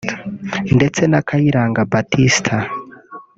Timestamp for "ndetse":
0.75-1.01